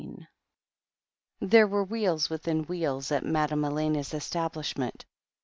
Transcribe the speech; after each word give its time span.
IX 0.01 0.25
There 1.41 1.67
were 1.67 1.83
wheels 1.83 2.27
within 2.27 2.63
wheels 2.63 3.11
at 3.11 3.23
Madame 3.23 3.65
Elena's 3.65 4.15
establishment. 4.15 5.05